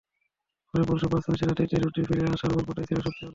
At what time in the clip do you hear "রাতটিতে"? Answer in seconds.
1.49-1.75